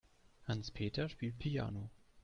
[0.47, 1.91] Hans-Peter spielt Piano.